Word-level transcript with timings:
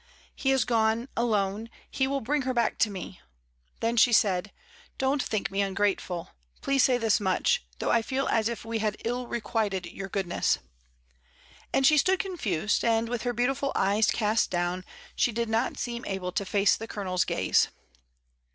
"He 0.35 0.49
is 0.49 0.65
gone— 0.65 1.09
alone; 1.15 1.69
he 1.91 2.07
will 2.07 2.21
bring 2.21 2.41
her 2.41 2.55
back 2.55 2.79
to 2.79 2.89
me." 2.89 3.21
Then 3.81 3.97
she 3.97 4.11
said, 4.11 4.51
"DonH 4.97 5.21
think 5.21 5.51
me 5.51 5.61
ungrateful; 5.61 6.31
please 6.63 6.83
say 6.83 6.97
this 6.97 7.19
much, 7.19 7.63
though 7.77 7.91
I 7.91 8.01
feel 8.01 8.27
as 8.29 8.49
if 8.49 8.65
we 8.65 8.79
had 8.79 8.97
ill 9.05 9.27
requited 9.27 9.85
your 9.85 10.09
goodness;" 10.09 10.57
and 11.71 11.85
she 11.85 11.99
stood 11.99 12.17
confused, 12.17 12.83
and, 12.83 13.09
with 13.09 13.21
her 13.21 13.31
beautiful 13.33 13.71
eyes 13.75 14.07
Mrs. 14.07 14.49
Dymond. 14.49 14.49
/. 14.49 14.49
5 14.49 14.49
66 14.49 14.49
MRS. 14.49 14.49
DYMOND. 14.49 14.49
cast 14.49 14.49
down, 14.49 14.85
she 15.15 15.31
did 15.31 15.49
not 15.49 15.77
seem 15.77 16.03
able 16.07 16.31
to 16.31 16.45
face 16.45 16.75
the 16.75 16.87
Colo 16.87 17.03
nel's 17.05 17.23
gaze. 17.25 17.67